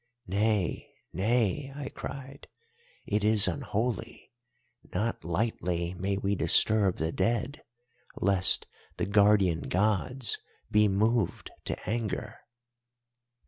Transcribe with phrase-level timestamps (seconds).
[0.25, 2.47] "'Nay, nay,' I cried.
[3.05, 7.61] 'It is unholy—not lightly may we disturb the dead,
[8.15, 8.65] lest
[8.97, 10.39] the Guardian Gods
[10.71, 12.39] be moved to anger.